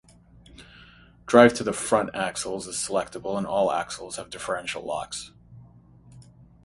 Drive 1.27 1.53
to 1.53 1.63
the 1.63 1.73
front 1.73 2.09
axles 2.15 2.65
is 2.65 2.75
selectable 2.75 3.37
and 3.37 3.45
all 3.45 3.71
axles 3.71 4.15
have 4.15 4.31
differential 4.31 4.83
locks. 4.83 5.31